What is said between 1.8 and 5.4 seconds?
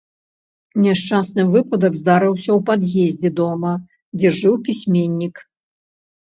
здарыўся ў пад'ездзе дома, дзе жыў пісьменнік.